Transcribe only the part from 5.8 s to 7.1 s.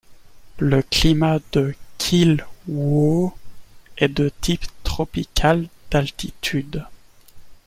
d'altitude.